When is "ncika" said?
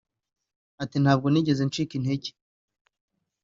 1.67-1.93